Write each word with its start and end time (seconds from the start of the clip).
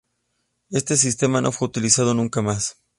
Este 0.71 0.97
sistema 0.97 1.41
no 1.41 1.51
fue 1.51 1.67
utilizado 1.67 2.15
nunca 2.15 2.41
más. 2.41 2.79